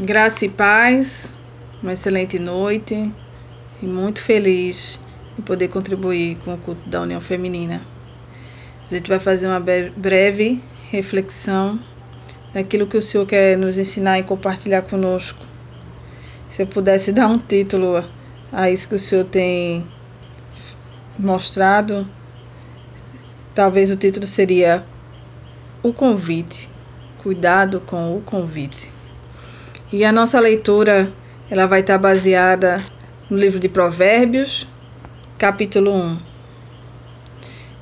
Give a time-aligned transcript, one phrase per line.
[0.00, 1.36] Graça e paz,
[1.82, 3.12] uma excelente noite
[3.82, 4.96] e muito feliz
[5.36, 7.82] em poder contribuir com o culto da União Feminina.
[8.88, 11.80] A gente vai fazer uma breve reflexão
[12.54, 15.44] daquilo que o Senhor quer nos ensinar e compartilhar conosco.
[16.52, 18.08] Se eu pudesse dar um título
[18.52, 19.84] a isso que o Senhor tem
[21.18, 22.06] mostrado,
[23.52, 24.84] talvez o título seria
[25.82, 26.70] O Convite.
[27.20, 28.97] Cuidado com o convite.
[29.90, 31.10] E a nossa leitura
[31.50, 32.84] ela vai estar baseada
[33.30, 34.68] no livro de Provérbios,
[35.38, 36.18] capítulo 1.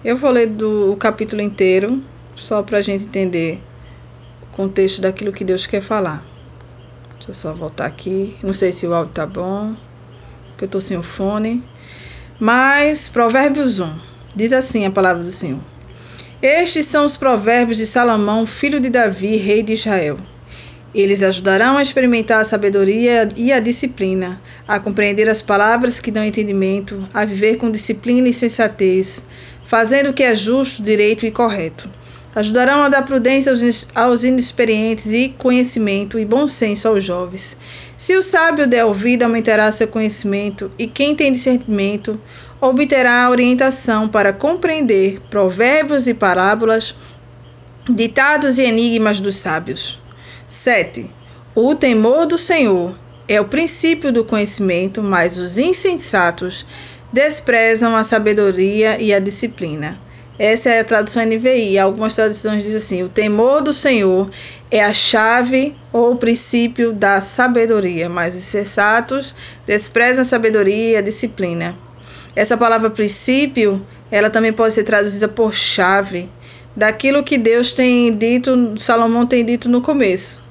[0.05, 2.01] Eu vou ler do, o capítulo inteiro,
[2.37, 3.61] só para a gente entender
[4.41, 6.23] o contexto daquilo que Deus quer falar.
[7.17, 8.37] Deixa eu só voltar aqui.
[8.41, 9.75] Não sei se o áudio tá bom,
[10.51, 11.65] porque eu estou sem o fone.
[12.39, 13.93] Mas, Provérbios 1.
[14.37, 15.59] Diz assim a palavra do Senhor.
[16.41, 20.19] Estes são os provérbios de Salomão, filho de Davi, rei de Israel.
[20.97, 26.25] Eles ajudarão a experimentar a sabedoria e a disciplina, a compreender as palavras que dão
[26.25, 29.23] entendimento, a viver com disciplina e sensatez,
[29.67, 31.87] fazendo o que é justo, direito e correto.
[32.35, 33.53] Ajudarão a dar prudência
[33.95, 37.55] aos inexperientes e conhecimento e bom senso aos jovens.
[37.99, 42.19] Se o sábio der ouvido, aumentará seu conhecimento, e quem tem discernimento
[42.59, 46.97] obterá orientação para compreender provérbios e parábolas,
[47.87, 50.06] ditados e enigmas dos sábios.
[50.49, 51.11] 7.
[51.55, 52.95] O temor do Senhor
[53.29, 56.67] é o princípio do conhecimento, mas os insensatos
[57.13, 59.99] desprezam a sabedoria e a disciplina.
[60.39, 61.79] Essa é a tradução NVI.
[61.79, 64.31] Algumas traduções dizem assim: o temor do Senhor
[64.71, 69.35] é a chave ou o princípio da sabedoria, mas os insensatos
[69.67, 71.75] desprezam a sabedoria e a disciplina.
[72.35, 73.81] Essa palavra princípio,
[74.11, 76.29] ela também pode ser traduzida por chave
[76.77, 80.45] daquilo que Deus tem dito, Salomão tem dito no começo.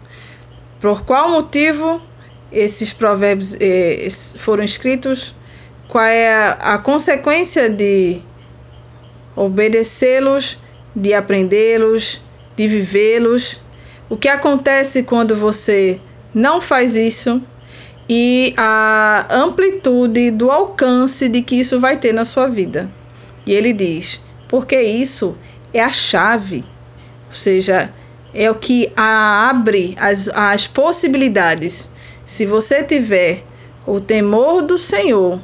[0.82, 2.02] Por qual motivo
[2.52, 4.08] esses provérbios eh,
[4.40, 5.36] foram escritos?
[5.88, 8.20] Qual é a, a consequência de
[9.36, 10.58] obedecê-los,
[10.96, 12.22] de aprendê-los,
[12.56, 13.62] de vivê-los?
[14.10, 16.00] O que acontece quando você
[16.34, 17.42] não faz isso?
[18.08, 22.90] E a amplitude do alcance de que isso vai ter na sua vida.
[23.48, 25.36] E ele diz: porque isso
[25.76, 26.64] é a chave,
[27.28, 27.94] ou seja,
[28.34, 31.90] é o que abre as, as possibilidades.
[32.26, 33.44] Se você tiver
[33.86, 35.38] o temor do Senhor,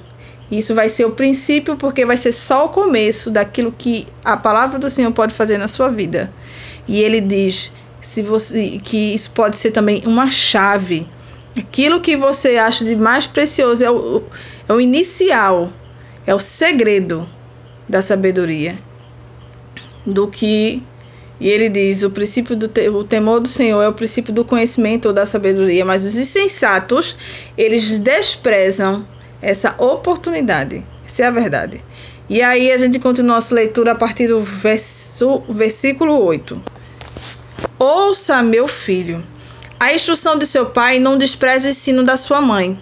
[0.49, 4.79] isso vai ser o princípio, porque vai ser só o começo daquilo que a palavra
[4.79, 6.31] do Senhor pode fazer na sua vida.
[6.87, 7.69] E ele diz
[8.01, 11.05] se você, que isso pode ser também uma chave.
[11.57, 14.23] Aquilo que você acha de mais precioso é o,
[14.67, 15.73] é o inicial,
[16.25, 17.27] é o segredo
[17.89, 18.77] da sabedoria
[20.05, 20.81] do que
[21.41, 24.45] e ele diz: o princípio do te o temor do Senhor é o princípio do
[24.45, 27.17] conhecimento ou da sabedoria, mas os insensatos,
[27.57, 29.05] eles desprezam
[29.41, 30.83] essa oportunidade.
[31.07, 31.83] Essa é a verdade.
[32.29, 36.61] E aí a gente continua nossa leitura a partir do verso, versículo 8.
[37.79, 39.23] Ouça, meu filho,
[39.79, 42.79] a instrução de seu pai, não despreze o ensino da sua mãe.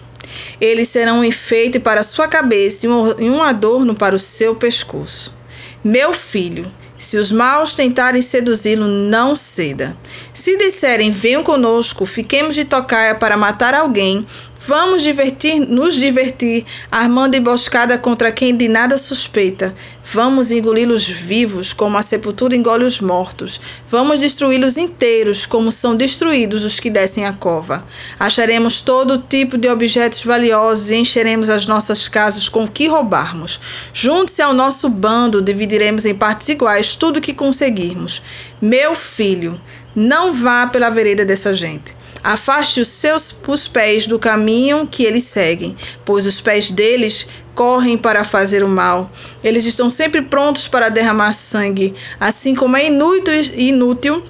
[0.60, 5.34] Eles serão um enfeite para a sua cabeça e um adorno para o seu pescoço.
[5.82, 9.96] Meu filho, se os maus tentarem seduzi-lo, não ceda.
[10.34, 14.26] Se disserem, venham conosco, fiquemos de tocaia para matar alguém,
[14.70, 19.74] Vamos divertir, nos divertir, armando emboscada contra quem de nada suspeita.
[20.14, 23.60] Vamos engoli-los vivos, como a sepultura engole os mortos.
[23.90, 27.84] Vamos destruí-los inteiros, como são destruídos os que descem a cova.
[28.16, 33.58] Acharemos todo tipo de objetos valiosos e encheremos as nossas casas com o que roubarmos.
[33.92, 38.22] Junte-se ao nosso bando, dividiremos em partes iguais tudo o que conseguirmos.
[38.62, 39.60] Meu filho,
[39.96, 41.98] não vá pela vereda dessa gente.
[42.22, 47.98] Afaste os seus os pés do caminho que eles seguem, pois os pés deles correm
[47.98, 49.10] para fazer o mal.
[49.42, 54.24] Eles estão sempre prontos para derramar sangue, assim como é inútil, inútil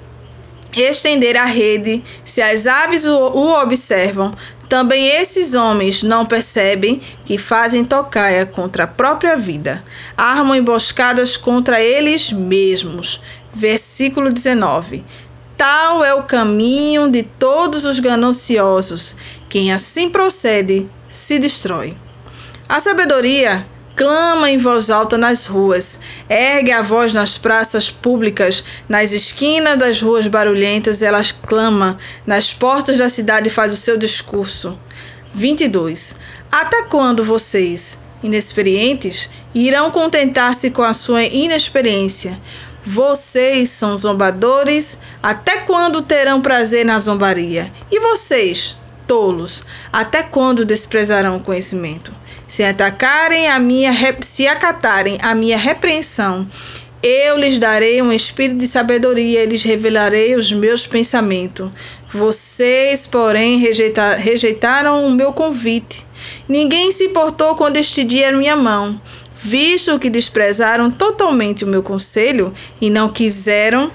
[0.79, 4.31] estender a rede se as aves o, o observam.
[4.69, 9.83] Também esses homens não percebem que fazem tocaia contra a própria vida,
[10.15, 13.21] armam emboscadas contra eles mesmos.
[13.53, 15.03] Versículo 19.
[15.61, 19.15] Tal é o caminho de todos os gananciosos.
[19.47, 21.95] Quem assim procede se destrói.
[22.67, 29.11] A sabedoria clama em voz alta nas ruas, ergue a voz nas praças públicas, nas
[29.11, 34.79] esquinas das ruas barulhentas, ela clama, nas portas da cidade faz o seu discurso.
[35.35, 36.15] 22.
[36.51, 42.39] Até quando vocês, inexperientes, irão contentar-se com a sua inexperiência?
[42.83, 47.71] Vocês são zombadores, até quando terão prazer na zombaria?
[47.91, 52.13] E vocês, Tolos, até quando desprezarão o conhecimento?
[52.47, 56.47] Se atacarem a minha, se acatarem a minha repreensão,
[57.03, 61.71] eu lhes darei um espírito de sabedoria, e lhes revelarei os meus pensamentos.
[62.13, 66.05] Vocês, porém, rejeita, rejeitaram o meu convite.
[66.47, 69.01] Ninguém se importou quando estendi a minha mão.
[69.43, 73.91] Visto que desprezaram totalmente o meu conselho e não quiseram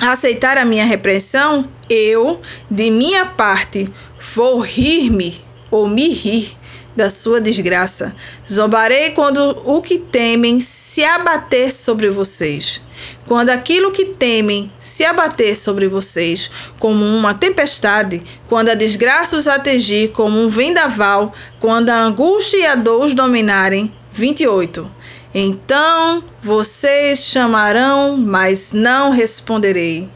[0.00, 2.40] aceitar a minha repreensão, eu,
[2.70, 3.88] de minha parte,
[4.34, 5.40] vou rir-me
[5.70, 6.56] ou me rir
[6.94, 8.14] da sua desgraça.
[8.50, 12.80] Zombarei quando o que temem se abater sobre vocês.
[13.26, 19.46] Quando aquilo que temem se abater sobre vocês como uma tempestade, quando a desgraça os
[19.46, 23.92] atingir como um vendaval, quando a angústia e a dor os dominarem.
[24.12, 24.90] 28.
[25.38, 30.08] Então vocês chamarão, mas não responderei.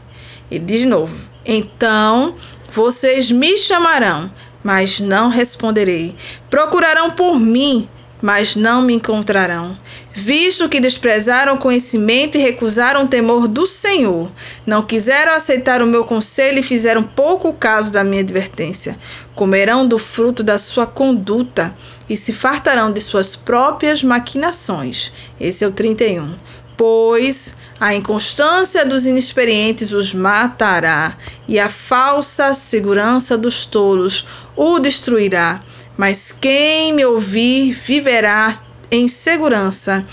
[0.49, 1.15] E de novo.
[1.45, 2.35] Então
[2.71, 4.31] vocês me chamarão,
[4.63, 6.15] mas não responderei.
[6.49, 7.87] Procurarão por mim,
[8.21, 9.77] mas não me encontrarão.
[10.13, 14.29] Visto que desprezaram o conhecimento e recusaram o temor do Senhor,
[14.65, 18.97] não quiseram aceitar o meu conselho e fizeram pouco caso da minha advertência.
[19.33, 21.73] Comerão do fruto da sua conduta
[22.09, 25.11] e se fartarão de suas próprias maquinações.
[25.39, 26.35] Esse é o 31.
[26.77, 31.17] Pois a inconstância dos inexperientes os matará,
[31.47, 34.23] e a falsa segurança dos tolos
[34.55, 35.61] o destruirá.
[36.01, 38.59] Mas quem me ouvir viverá
[38.89, 40.03] em segurança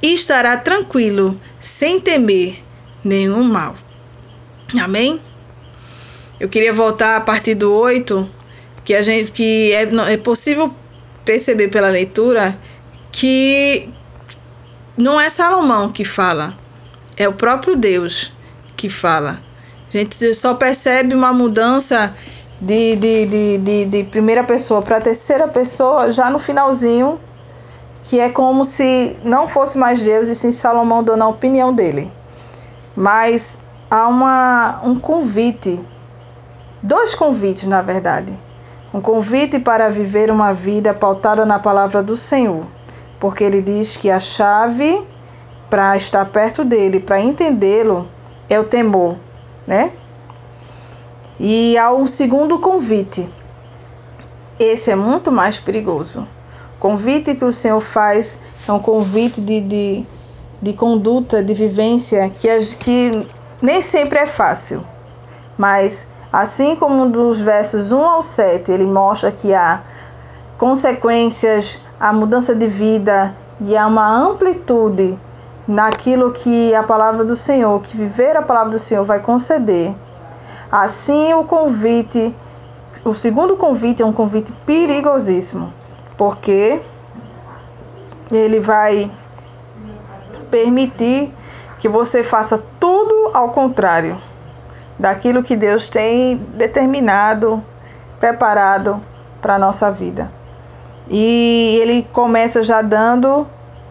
[0.00, 2.64] e estará tranquilo, sem temer
[3.04, 3.74] nenhum mal.
[4.80, 5.20] Amém?
[6.40, 8.26] Eu queria voltar a partir do 8,
[8.86, 9.82] que a gente que é,
[10.14, 10.74] é possível
[11.26, 12.58] perceber pela leitura
[13.12, 13.90] que
[14.96, 16.54] não é Salomão que fala,
[17.18, 18.32] é o próprio Deus
[18.78, 19.40] que fala.
[19.88, 22.16] A gente só percebe uma mudança
[22.64, 27.20] de, de, de, de, de primeira pessoa para terceira pessoa já no finalzinho,
[28.04, 32.10] que é como se não fosse mais Deus e sim Salomão dando a opinião dele.
[32.96, 33.58] Mas
[33.90, 35.78] há uma, um convite,
[36.82, 38.32] dois convites na verdade.
[38.94, 42.64] Um convite para viver uma vida pautada na palavra do Senhor,
[43.20, 45.02] porque ele diz que a chave
[45.68, 48.08] para estar perto dele, para entendê-lo,
[48.48, 49.16] é o temor,
[49.66, 49.90] né?
[51.38, 53.28] E há um segundo convite.
[54.58, 56.26] Esse é muito mais perigoso.
[56.76, 58.38] O convite que o Senhor faz
[58.68, 60.06] é um convite de, de,
[60.62, 63.26] de conduta, de vivência, que, que
[63.60, 64.84] nem sempre é fácil.
[65.58, 65.96] Mas,
[66.32, 69.82] assim como dos versos 1 ao 7, ele mostra que há
[70.58, 75.18] consequências, a mudança de vida e há uma amplitude
[75.66, 79.94] naquilo que a palavra do Senhor, que viver a palavra do Senhor vai conceder.
[80.70, 82.34] Assim, o convite,
[83.04, 85.72] o segundo convite é um convite perigosíssimo,
[86.16, 86.80] porque
[88.30, 89.10] ele vai
[90.50, 91.32] permitir
[91.78, 94.16] que você faça tudo ao contrário
[94.98, 97.62] daquilo que Deus tem determinado,
[98.18, 99.00] preparado
[99.42, 100.30] para a nossa vida.
[101.08, 103.46] E ele começa já dando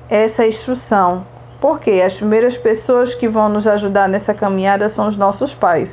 [0.09, 1.25] essa instrução
[1.63, 5.89] porque as primeiras pessoas que vão nos ajudar nessa caminhada são os nossos pais.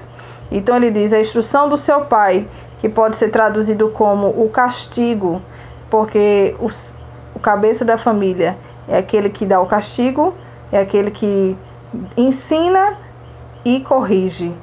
[0.50, 2.46] Então ele diz: a instrução do seu pai,
[2.80, 5.40] que pode ser traduzido como o castigo,
[5.90, 6.70] porque o,
[7.40, 8.56] cabeça da família
[8.88, 10.34] é aquele que dá o castigo,
[10.70, 11.56] é aquele que
[12.16, 12.98] ensina
[13.64, 14.54] e corrige,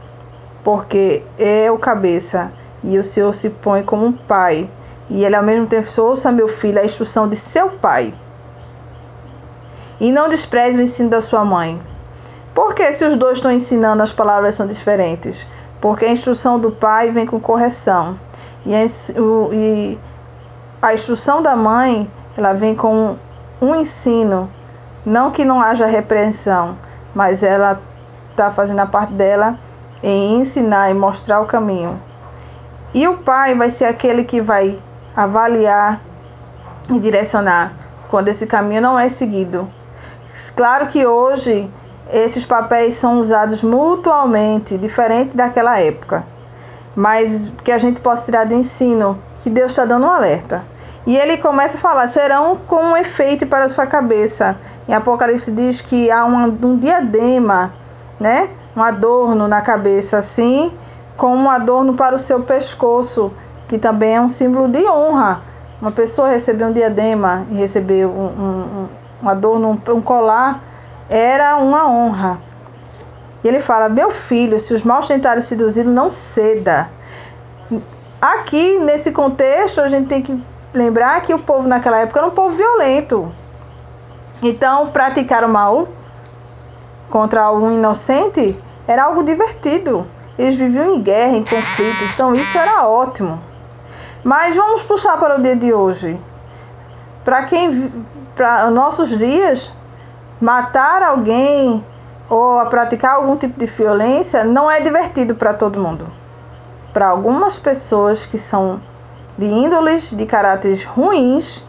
[0.63, 2.51] porque é o cabeça
[2.83, 4.69] e o Senhor se põe como um pai.
[5.09, 8.13] E ele ao mesmo tempo ouça meu filho a instrução de seu pai.
[9.99, 11.81] E não despreze o ensino da sua mãe.
[12.53, 15.37] Porque se os dois estão ensinando, as palavras são diferentes?
[15.79, 18.19] Porque a instrução do pai vem com correção.
[18.65, 19.99] E a, o, e
[20.81, 23.15] a instrução da mãe, ela vem com
[23.61, 24.49] um ensino.
[25.05, 26.77] Não que não haja repreensão,
[27.13, 27.79] mas ela
[28.31, 29.57] está fazendo a parte dela
[30.03, 31.99] em ensinar e mostrar o caminho.
[32.93, 34.79] E o pai vai ser aquele que vai
[35.15, 36.01] avaliar
[36.89, 37.73] e direcionar
[38.09, 39.67] quando esse caminho não é seguido.
[40.55, 41.69] Claro que hoje
[42.11, 46.23] esses papéis são usados mutualmente, diferente daquela época.
[46.95, 50.63] Mas que a gente possa tirar de ensino que Deus está dando um alerta.
[51.05, 54.57] E ele começa a falar: serão com um efeito para a sua cabeça.
[54.87, 57.73] Em Apocalipse diz que há um, um diadema,
[58.19, 58.49] né?
[58.75, 60.71] um adorno na cabeça, assim
[61.17, 63.33] como um adorno para o seu pescoço,
[63.67, 65.41] que também é um símbolo de honra.
[65.81, 68.87] Uma pessoa receber um diadema e receber um, um,
[69.23, 70.61] um adorno, um colar,
[71.09, 72.39] era uma honra.
[73.43, 76.89] E ele fala: Meu filho, se os maus tentarem seduzi-lo, não ceda.
[78.21, 82.31] aqui nesse contexto a gente tem que lembrar que o povo naquela época era um
[82.31, 83.31] povo violento.
[84.41, 85.87] Então, praticar o mal
[87.09, 90.05] contra um inocente era algo divertido.
[90.37, 93.39] Eles viviam em guerra, em conflitos, então isso era ótimo.
[94.23, 96.19] Mas vamos puxar para o dia de hoje.
[97.23, 97.91] Para quem
[98.35, 99.73] para nossos dias,
[100.39, 101.83] matar alguém
[102.29, 106.07] ou a praticar algum tipo de violência não é divertido para todo mundo.
[106.93, 108.81] Para algumas pessoas que são
[109.37, 111.63] de índoles, de caráteres ruins,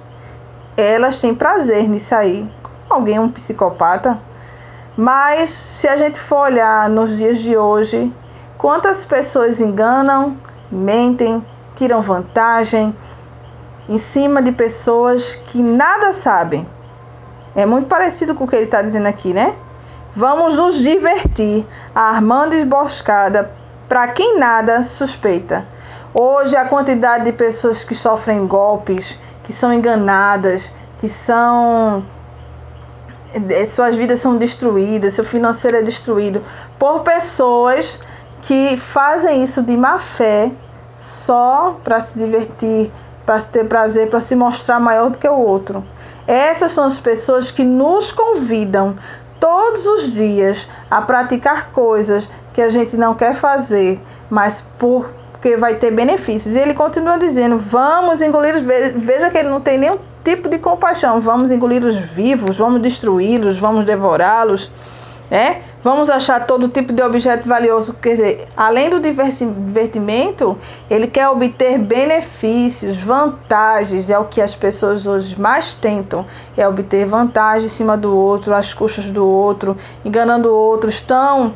[0.77, 2.51] elas têm prazer nisso aí.
[2.89, 4.19] Alguém um psicopata.
[4.97, 8.13] Mas se a gente for olhar nos dias de hoje,
[8.57, 10.37] quantas pessoas enganam,
[10.71, 11.45] mentem,
[11.77, 12.97] tiram vantagem
[13.89, 16.67] em cima de pessoas que nada sabem.
[17.59, 19.57] É muito parecido com o que ele está dizendo aqui, né?
[20.15, 23.51] Vamos nos divertir armando emboscada
[23.89, 25.67] para quem nada suspeita.
[26.15, 29.05] Hoje, a quantidade de pessoas que sofrem golpes,
[29.43, 32.05] que são enganadas, que são.
[33.35, 36.45] Eh, suas vidas são destruídas, seu financeiro é destruído
[36.79, 38.01] por pessoas
[38.43, 40.53] que fazem isso de má fé
[40.97, 42.93] só para se divertir,
[43.29, 45.85] para ter prazer, para se mostrar maior do que o outro.
[46.27, 48.97] Essas são as pessoas que nos convidam
[49.39, 55.57] todos os dias a praticar coisas que a gente não quer fazer, mas por porque
[55.57, 56.57] vai ter benefícios.
[56.57, 58.63] E ele continua dizendo: vamos engolir os.
[58.63, 61.21] Veja que ele não tem nenhum tipo de compaixão.
[61.21, 64.69] Vamos engolir os vivos, vamos destruí-los, vamos devorá-los.
[65.31, 65.63] Né?
[65.85, 67.95] Vamos achar todo tipo de objeto valioso.
[67.95, 70.57] Quer dizer, além do divertimento,
[70.89, 74.09] ele quer obter benefícios, vantagens.
[74.09, 76.25] É o que as pessoas hoje mais tentam:
[76.57, 80.95] é obter vantagem em cima do outro, às custas do outro, enganando outros.
[80.95, 81.55] Estão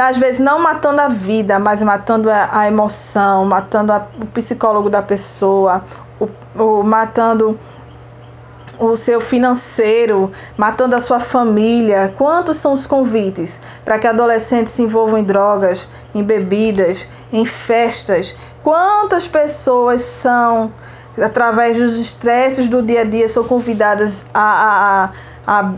[0.00, 4.90] às vezes não matando a vida, mas matando a, a emoção, matando a, o psicólogo
[4.90, 5.84] da pessoa,
[6.18, 6.28] o,
[6.60, 7.58] o, matando
[8.78, 12.14] o seu financeiro, matando a sua família.
[12.16, 18.36] Quantos são os convites para que adolescentes se envolvam em drogas, em bebidas, em festas?
[18.62, 20.72] Quantas pessoas são,
[21.20, 25.10] através dos estresses do dia a dia, são convidadas a,
[25.46, 25.72] a, a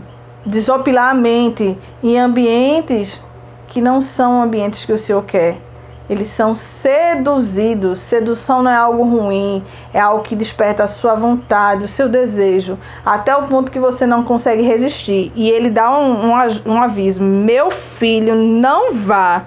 [0.45, 3.21] desopilar a mente em ambientes
[3.67, 5.68] que não são ambientes que o Senhor quer.
[6.09, 7.99] Eles são seduzidos.
[8.01, 9.63] Sedução não é algo ruim,
[9.93, 14.05] é algo que desperta a sua vontade, o seu desejo, até o ponto que você
[14.05, 15.31] não consegue resistir.
[15.35, 16.31] E ele dá um, um,
[16.65, 19.45] um aviso: meu filho, não vá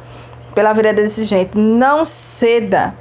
[0.54, 2.94] pela vereda desse jeito, não ceda,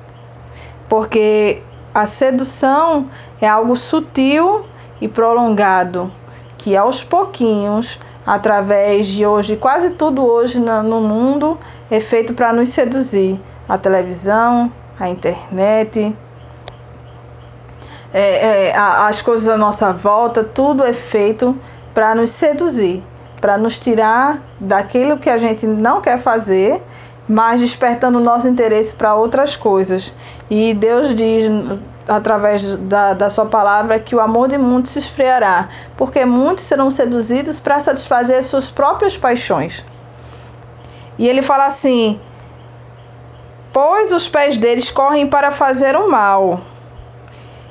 [0.90, 1.62] porque
[1.94, 4.66] a sedução é algo sutil
[5.00, 6.12] e prolongado,
[6.58, 11.58] que aos pouquinhos através de hoje, quase tudo hoje no mundo
[11.90, 13.40] é feito para nos seduzir.
[13.68, 16.16] A televisão, a internet,
[18.14, 21.58] é, é, as coisas à nossa volta, tudo é feito
[21.94, 23.02] para nos seduzir,
[23.40, 26.82] para nos tirar daquilo que a gente não quer fazer,
[27.32, 30.14] mas despertando nosso interesse para outras coisas.
[30.50, 31.46] E Deus diz
[32.06, 36.92] através da, da sua palavra que o amor de muitos se esfriará, porque muitos serão
[36.92, 39.82] seduzidos para satisfazer as suas próprias paixões.
[41.18, 42.20] E ele fala assim:
[43.72, 46.60] Pois os pés deles correm para fazer o mal,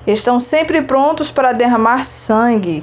[0.07, 2.83] estão sempre prontos para derramar sangue.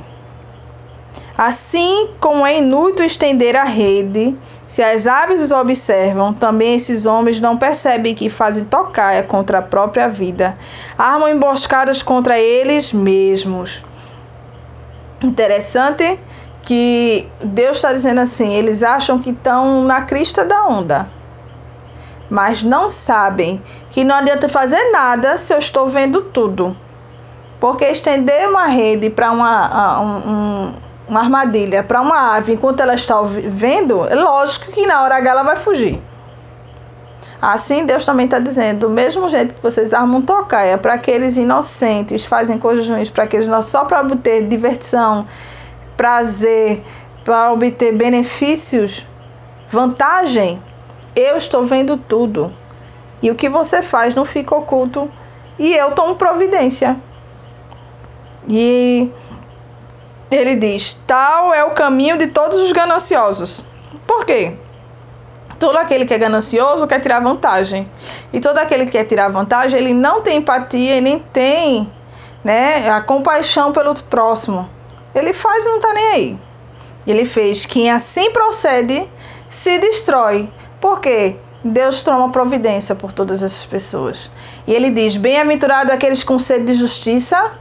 [1.35, 4.37] Assim como é inútil estender a rede
[4.77, 9.61] se as aves os observam, também esses homens não percebem que fazem tocaia contra a
[9.63, 10.55] própria vida,
[10.95, 13.83] armam emboscadas contra eles mesmos.
[15.19, 16.19] Interessante
[16.61, 21.07] que Deus está dizendo assim: eles acham que estão na crista da onda,
[22.29, 26.77] mas não sabem que não adianta fazer nada se eu estou vendo tudo.
[27.59, 30.73] Porque estender uma rede para um,
[31.07, 35.29] uma armadilha para uma ave enquanto ela está vendo, é lógico que na hora H
[35.29, 36.01] ela vai fugir.
[37.41, 42.25] Assim Deus também está dizendo, do mesmo jeito que vocês armam tocaia para aqueles inocentes,
[42.25, 45.27] fazem coisas ruins, para aqueles não só para obter diversão,
[45.95, 46.83] prazer,
[47.23, 49.05] para obter benefícios,
[49.69, 50.61] vantagem,
[51.15, 52.53] eu estou vendo tudo.
[53.21, 55.09] E o que você faz não fica oculto.
[55.57, 56.95] E eu tomo providência.
[58.47, 59.11] E
[60.29, 63.65] ele diz: Tal é o caminho de todos os gananciosos.
[64.05, 64.53] Por quê?
[65.59, 67.89] Todo aquele que é ganancioso quer tirar vantagem.
[68.31, 71.91] E todo aquele que quer tirar vantagem, ele não tem empatia e nem tem
[72.43, 74.69] né, a compaixão pelo próximo.
[75.15, 76.39] Ele faz e não está nem aí.
[77.07, 79.07] Ele fez: quem assim procede
[79.63, 80.49] se destrói.
[80.79, 81.37] Por quê?
[81.63, 84.29] Deus toma providência por todas essas pessoas.
[84.67, 87.53] E ele diz: Bem-aventurado aqueles com sede de justiça,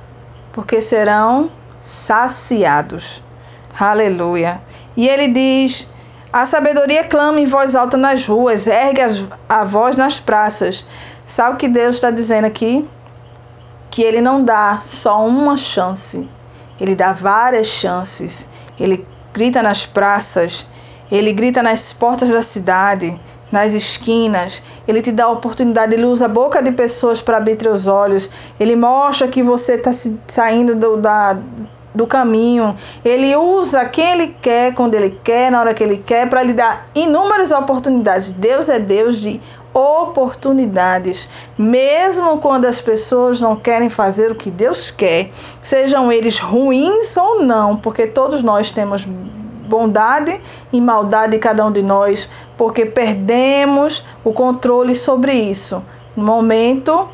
[0.53, 1.51] porque serão
[2.07, 3.23] saciados.
[3.79, 4.61] Aleluia.
[4.97, 5.89] E ele diz:
[6.33, 9.01] A sabedoria clama em voz alta nas ruas, ergue
[9.49, 10.87] a voz nas praças.
[11.29, 12.89] Sabe o que Deus está dizendo aqui?
[13.91, 16.29] Que ele não dá só uma chance,
[16.81, 18.47] ele dá várias chances.
[18.79, 20.67] Ele grita nas praças,
[21.11, 23.19] ele grita nas portas da cidade,
[23.51, 24.63] nas esquinas.
[24.87, 28.31] Ele te dá a oportunidade, ele usa a boca de pessoas para abrir teus olhos.
[28.59, 29.91] Ele mostra que você está
[30.29, 31.37] saindo do, da,
[31.97, 32.77] do caminho.
[33.05, 36.53] Ele usa quem ele quer, quando ele quer, na hora que ele quer, para lhe
[36.53, 38.31] dar inúmeras oportunidades.
[38.33, 39.41] Deus é Deus de
[39.73, 45.31] oportunidades, mesmo quando as pessoas não querem fazer o que Deus quer,
[45.65, 50.41] sejam eles ruins ou não, porque todos nós temos bondade
[50.73, 55.83] e maldade em cada um de nós, porque perdemos o controle sobre isso.
[56.17, 57.09] No momento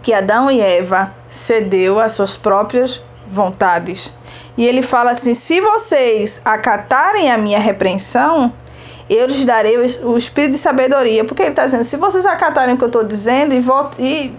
[0.00, 1.12] que Adão e Eva
[1.46, 3.02] cedeu às suas próprias
[3.34, 4.12] vontades.
[4.56, 8.52] E ele fala assim: se vocês acatarem a minha repreensão,
[9.10, 11.24] eu lhes darei o espírito de sabedoria.
[11.24, 14.32] Porque ele está dizendo: se vocês acatarem o que eu estou dizendo e, volta, e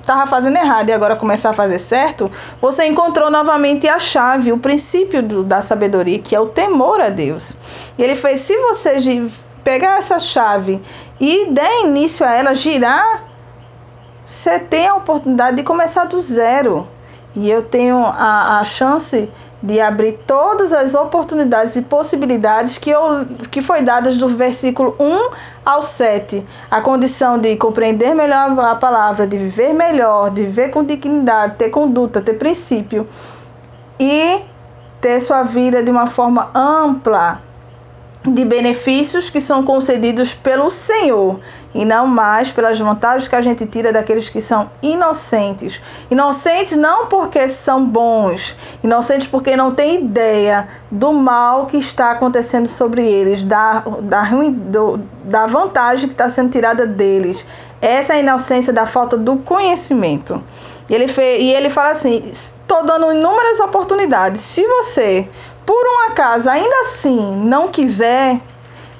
[0.00, 2.30] estava fazendo errado e agora começar a fazer certo,
[2.60, 7.08] você encontrou novamente a chave, o princípio do, da sabedoria, que é o temor a
[7.08, 7.56] Deus.
[7.96, 9.04] E ele fez: se vocês
[9.62, 10.80] pegar essa chave
[11.20, 13.24] e der início a ela girar,
[14.26, 16.88] você tem a oportunidade de começar do zero.
[17.34, 19.28] E eu tenho a, a chance
[19.62, 25.30] de abrir todas as oportunidades e possibilidades que, eu, que foi dadas do versículo 1
[25.64, 26.44] ao 7.
[26.70, 31.68] A condição de compreender melhor a palavra, de viver melhor, de viver com dignidade, ter
[31.68, 33.06] conduta, ter princípio
[33.98, 34.40] e
[35.00, 37.42] ter sua vida de uma forma ampla
[38.22, 41.40] de benefícios que são concedidos pelo Senhor
[41.74, 45.80] e não mais pelas vantagens que a gente tira daqueles que são inocentes.
[46.10, 52.68] Inocentes não porque são bons, inocentes porque não têm ideia do mal que está acontecendo
[52.68, 57.44] sobre eles, da, da, do, da vantagem que está sendo tirada deles.
[57.80, 60.42] Essa é a inocência da falta do conhecimento.
[60.90, 64.42] E ele, fez, e ele fala assim: estou dando inúmeras oportunidades.
[64.54, 65.26] Se você
[65.64, 68.40] por um acaso ainda assim não quiser,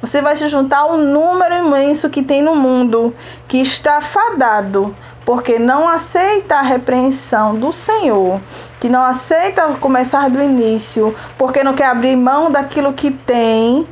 [0.01, 3.15] você vai se juntar ao número imenso que tem no mundo,
[3.47, 4.95] que está fadado,
[5.27, 8.41] porque não aceita a repreensão do Senhor,
[8.81, 13.87] que não aceita começar do início, porque não quer abrir mão daquilo que tem,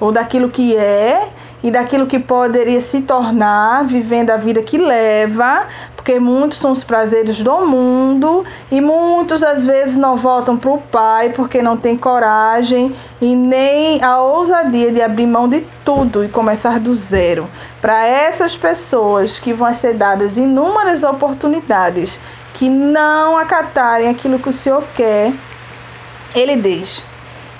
[0.00, 1.28] ou daquilo que é,
[1.62, 5.66] e daquilo que poderia se tornar vivendo a vida que leva,
[6.00, 10.78] porque muitos são os prazeres do mundo e muitos às vezes não voltam para o
[10.78, 16.28] Pai porque não tem coragem e nem a ousadia de abrir mão de tudo e
[16.28, 17.46] começar do zero.
[17.82, 22.18] Para essas pessoas que vão ser dadas inúmeras oportunidades
[22.54, 25.34] que não acatarem aquilo que o Senhor quer,
[26.34, 27.04] ele diz: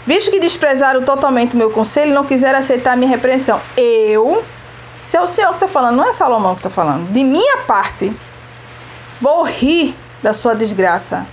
[0.06, 4.42] Visto que desprezaram totalmente meu conselho não quiseram aceitar minha repreensão, eu,
[5.10, 7.58] se é o Senhor que está falando, não é Salomão que está falando, de minha
[7.66, 8.10] parte,
[9.20, 11.26] vou rir da sua desgraça.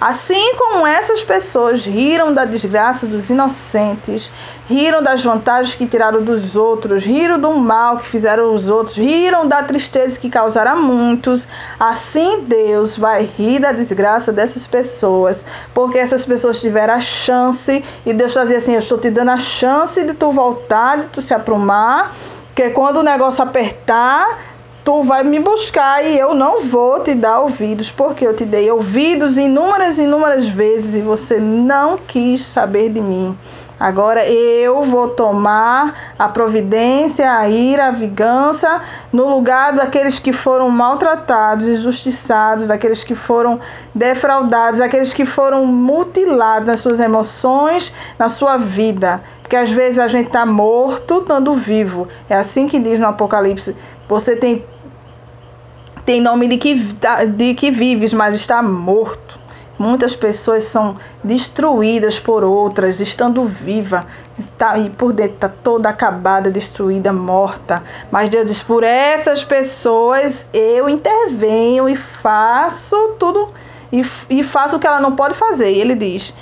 [0.00, 4.30] Assim como essas pessoas riram da desgraça dos inocentes,
[4.66, 9.48] riram das vantagens que tiraram dos outros, riram do mal que fizeram os outros, riram
[9.48, 11.46] da tristeza que causaram a muitos,
[11.80, 18.12] assim Deus vai rir da desgraça dessas pessoas, porque essas pessoas tiveram a chance e
[18.12, 21.32] Deus fazia assim: Eu estou te dando a chance de tu voltar, de tu se
[21.32, 22.14] aprumar,
[22.48, 24.55] porque quando o negócio apertar
[24.86, 28.70] tu vai me buscar e eu não vou te dar ouvidos, porque eu te dei
[28.70, 33.36] ouvidos inúmeras e inúmeras vezes e você não quis saber de mim.
[33.80, 38.80] Agora eu vou tomar a providência, a ira, a vingança
[39.12, 43.58] no lugar daqueles que foram maltratados, injustiçados, daqueles que foram
[43.92, 49.20] defraudados, daqueles que foram mutilados nas suas emoções, na sua vida.
[49.42, 52.06] Porque às vezes a gente está morto estando vivo.
[52.30, 53.76] É assim que diz no Apocalipse.
[54.08, 54.64] Você tem
[56.06, 56.74] tem nome de que,
[57.36, 59.36] de que vives, mas está morto.
[59.78, 64.06] Muitas pessoas são destruídas por outras, estando viva,
[64.56, 67.82] tá, e por dentro está toda acabada, destruída, morta.
[68.10, 73.50] Mas Deus diz: por essas pessoas eu intervenho e faço tudo,
[73.92, 75.70] e, e faço o que ela não pode fazer.
[75.70, 76.32] E ele diz: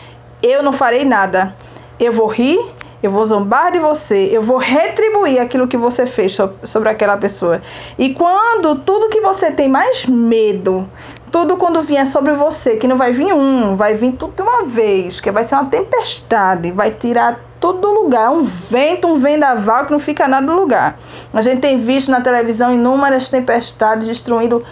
[0.41, 1.57] eu não farei nada.
[1.99, 2.61] Eu vou rir
[3.07, 7.61] eu vou zombar de você, eu vou retribuir aquilo que você fez sobre aquela pessoa.
[7.99, 10.89] E quando tudo que você tem mais medo,
[11.31, 14.65] tudo quando vier sobre você, que não vai vir um, vai vir tudo de uma
[14.65, 19.85] vez, que vai ser uma tempestade, vai tirar tudo do lugar, um vento, um vendaval
[19.85, 20.99] que não fica nada no lugar.
[21.33, 24.65] A gente tem visto na televisão inúmeras tempestades destruindo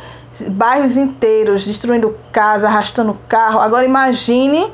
[0.48, 3.60] bairros inteiros, destruindo casa, arrastando carro.
[3.60, 4.72] Agora imagine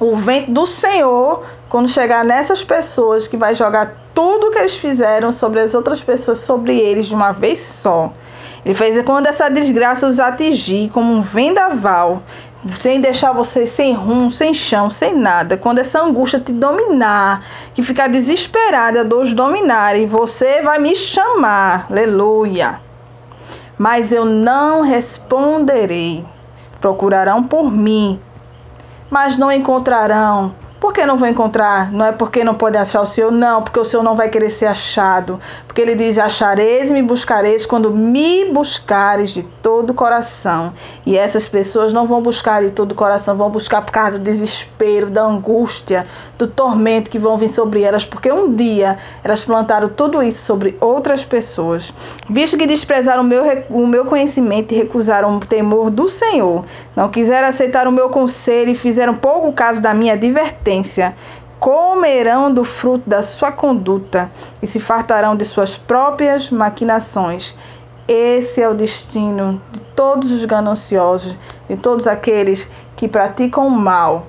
[0.00, 5.32] o vento do Senhor quando chegar nessas pessoas que vai jogar tudo que eles fizeram
[5.32, 8.12] sobre as outras pessoas, sobre eles de uma vez só.
[8.64, 12.22] Ele fez quando essa desgraça os atingir como um vendaval,
[12.80, 15.56] sem deixar você sem rumo, sem chão, sem nada.
[15.56, 21.86] Quando essa angústia te dominar, que ficar desesperada, dos dominarem, você vai me chamar.
[21.90, 22.80] Aleluia.
[23.76, 26.24] Mas eu não responderei.
[26.80, 28.20] Procurarão por mim,
[29.12, 31.92] mas não encontrarão por que não vou encontrar?
[31.92, 34.50] Não é porque não pode achar o Senhor, não, porque o Senhor não vai querer
[34.50, 35.38] ser achado.
[35.64, 40.72] Porque ele diz: Achareis e me buscareis quando me buscares de todo o coração.
[41.06, 44.24] E essas pessoas não vão buscar de todo o coração, vão buscar por causa do
[44.24, 46.04] desespero, da angústia,
[46.36, 50.76] do tormento que vão vir sobre elas, porque um dia elas plantaram tudo isso sobre
[50.80, 51.92] outras pessoas.
[52.28, 56.64] Visto que desprezaram o meu, o meu conhecimento e recusaram o temor do Senhor,
[56.96, 60.71] não quiseram aceitar o meu conselho e fizeram pouco caso da minha advertência
[61.62, 64.28] comerão do fruto da sua conduta
[64.60, 67.56] e se fartarão de suas próprias maquinações.
[68.08, 71.36] Esse é o destino de todos os gananciosos,
[71.68, 74.26] de todos aqueles que praticam o mal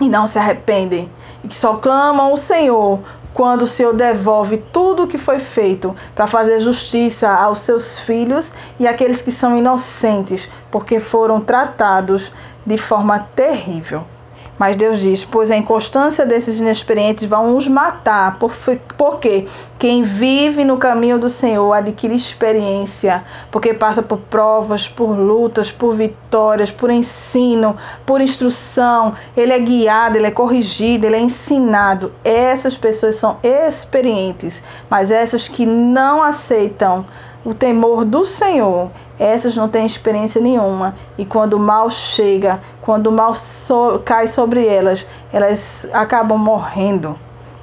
[0.00, 1.10] e não se arrependem,
[1.44, 3.00] e que só clamam o Senhor
[3.34, 8.50] quando o Senhor devolve tudo o que foi feito para fazer justiça aos seus filhos
[8.80, 12.32] e àqueles que são inocentes, porque foram tratados
[12.64, 14.04] de forma terrível.
[14.58, 18.38] Mas Deus diz: Pois a inconstância desses inexperientes vão os matar,
[18.96, 19.46] porque
[19.78, 25.94] quem vive no caminho do Senhor adquire experiência, porque passa por provas, por lutas, por
[25.94, 29.14] vitórias, por ensino, por instrução.
[29.36, 32.12] Ele é guiado, ele é corrigido, ele é ensinado.
[32.24, 34.54] Essas pessoas são experientes,
[34.90, 37.06] mas essas que não aceitam
[37.48, 40.94] o temor do Senhor, essas não têm experiência nenhuma.
[41.16, 45.58] E quando o mal chega, quando o mal so cai sobre elas, elas
[45.90, 47.18] acabam morrendo.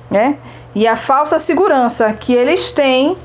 [0.10, 0.38] Né?
[0.74, 3.16] E a falsa segurança que eles têm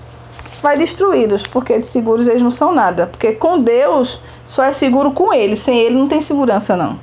[0.61, 3.07] vai destruí-los, porque de seguros eles não são nada.
[3.07, 7.01] Porque com Deus só é seguro com Ele, sem Ele não tem segurança não.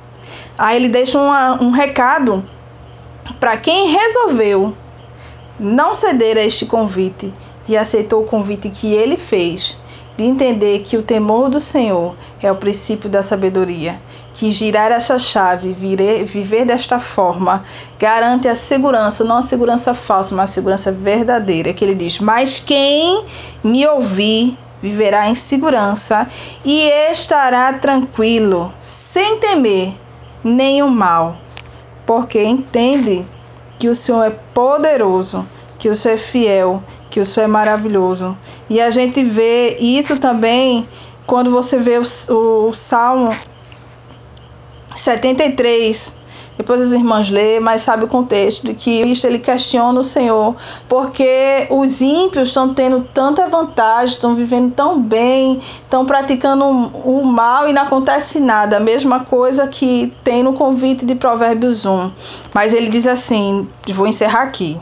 [0.56, 2.44] Aí ele deixa uma, um recado
[3.40, 4.72] para quem resolveu
[5.58, 7.34] não ceder a este convite
[7.68, 9.78] e aceitou o convite que ele fez
[10.18, 14.00] de entender que o temor do Senhor é o princípio da sabedoria,
[14.34, 17.64] que girar essa chave, viver desta forma,
[18.00, 22.58] garante a segurança, não a segurança falsa, mas a segurança verdadeira, que ele diz: "Mas
[22.58, 23.24] quem
[23.62, 26.26] me ouvir viverá em segurança
[26.64, 28.72] e estará tranquilo,
[29.12, 29.94] sem temer
[30.42, 31.36] nenhum mal,
[32.04, 33.24] porque entende
[33.78, 35.46] que o Senhor é poderoso,
[35.78, 36.82] que o Senhor é fiel
[37.18, 38.38] que o Senhor é maravilhoso.
[38.70, 40.88] E a gente vê isso também
[41.26, 42.02] quando você vê o,
[42.32, 43.36] o, o Salmo
[44.94, 46.16] 73.
[46.56, 50.56] Depois as irmãs lê, mas sabe o contexto de que isso ele questiona o Senhor,
[50.88, 57.68] porque os ímpios estão tendo tanta vantagem, estão vivendo tão bem, estão praticando o mal
[57.68, 58.76] e não acontece nada.
[58.76, 62.10] A mesma coisa que tem no convite de Provérbios 1.
[62.54, 64.80] Mas ele diz assim: vou encerrar aqui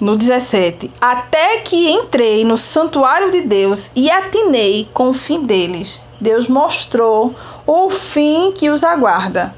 [0.00, 6.02] no 17: Até que entrei no santuário de Deus e atinei com o fim deles.
[6.20, 7.34] Deus mostrou
[7.66, 9.54] o fim que os aguarda.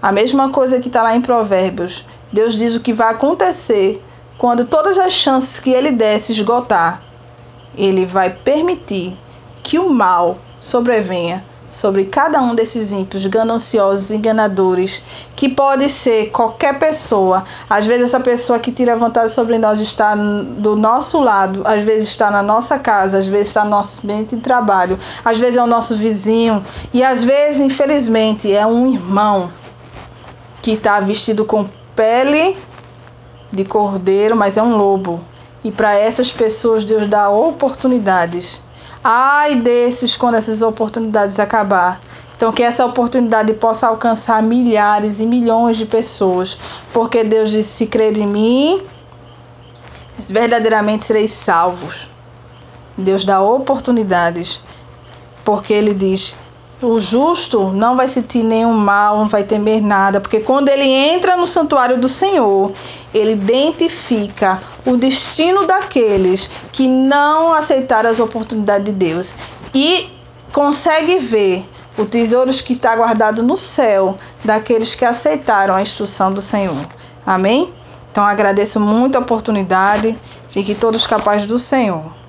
[0.00, 2.04] A mesma coisa que está lá em Provérbios.
[2.32, 4.02] Deus diz o que vai acontecer
[4.38, 7.02] quando todas as chances que ele der se esgotar.
[7.76, 9.16] Ele vai permitir
[9.62, 11.44] que o mal sobrevenha
[11.74, 15.02] sobre cada um desses ímpios gananciosos, enganadores,
[15.36, 17.44] que pode ser qualquer pessoa.
[17.68, 22.08] Às vezes essa pessoa que tira vantagem sobre nós está do nosso lado, às vezes
[22.08, 25.62] está na nossa casa, às vezes está no nosso ambiente de trabalho, às vezes é
[25.62, 29.50] o nosso vizinho e às vezes, infelizmente, é um irmão
[30.62, 32.56] que está vestido com pele
[33.52, 35.20] de cordeiro, mas é um lobo.
[35.62, 38.63] E para essas pessoas Deus dá oportunidades
[39.06, 42.00] Ai desses quando essas oportunidades acabar.
[42.34, 46.58] Então, que essa oportunidade possa alcançar milhares e milhões de pessoas.
[46.90, 48.82] Porque Deus disse: se crer em mim,
[50.26, 52.08] verdadeiramente sereis salvos.
[52.96, 54.62] Deus dá oportunidades.
[55.44, 56.38] Porque Ele diz:
[56.84, 61.36] o justo não vai sentir nenhum mal, não vai temer nada, porque quando ele entra
[61.36, 62.72] no santuário do Senhor,
[63.12, 69.34] ele identifica o destino daqueles que não aceitaram as oportunidades de Deus.
[69.74, 70.10] E
[70.52, 71.66] consegue ver
[71.96, 76.86] o tesouro que está guardado no céu daqueles que aceitaram a instrução do Senhor.
[77.24, 77.72] Amém?
[78.10, 80.16] Então agradeço muito a oportunidade.
[80.50, 82.23] Fiquem todos capazes do Senhor.